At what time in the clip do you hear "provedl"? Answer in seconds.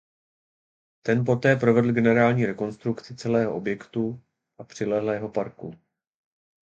1.55-1.91